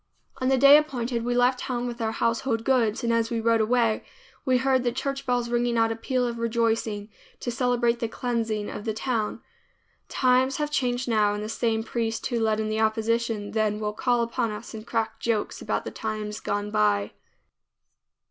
[0.37, 3.61] On the day appointed we left town with our household goods and as we rode
[3.61, 4.03] away
[4.45, 7.07] we heard the church bells ringing out a peal of rejoicing
[7.39, 9.43] to celebrate the cleansing of the town.
[10.09, 13.93] Times have changed now, and the same priest who led in the opposition then will
[13.93, 17.11] call upon us and crack jokes about the times gone by.